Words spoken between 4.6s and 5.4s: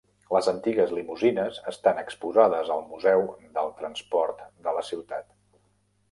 de la ciutat.